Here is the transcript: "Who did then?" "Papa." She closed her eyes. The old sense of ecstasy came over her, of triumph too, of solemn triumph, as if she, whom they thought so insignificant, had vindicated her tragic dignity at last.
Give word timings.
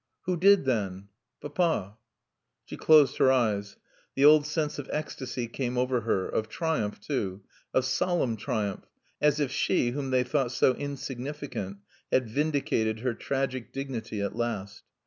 "Who 0.23 0.35
did 0.35 0.65
then?" 0.65 1.09
"Papa." 1.41 1.95
She 2.65 2.75
closed 2.75 3.17
her 3.17 3.31
eyes. 3.31 3.77
The 4.15 4.25
old 4.25 4.47
sense 4.47 4.79
of 4.79 4.89
ecstasy 4.91 5.47
came 5.47 5.77
over 5.77 6.01
her, 6.01 6.27
of 6.27 6.49
triumph 6.49 6.99
too, 6.99 7.43
of 7.71 7.85
solemn 7.85 8.35
triumph, 8.35 8.87
as 9.21 9.39
if 9.39 9.51
she, 9.51 9.91
whom 9.91 10.09
they 10.09 10.23
thought 10.23 10.51
so 10.51 10.73
insignificant, 10.73 11.77
had 12.11 12.27
vindicated 12.31 13.01
her 13.01 13.13
tragic 13.13 13.71
dignity 13.71 14.21
at 14.23 14.35
last. 14.35 14.81